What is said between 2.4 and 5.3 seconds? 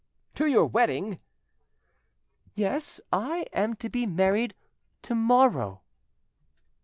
"Yes; I am to be married to